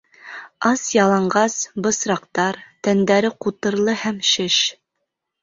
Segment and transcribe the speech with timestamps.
[0.69, 1.57] Ас-яланғас,
[1.87, 2.57] бысраҡтар,
[2.89, 4.59] тәндәре ҡутырлы һәм шеш.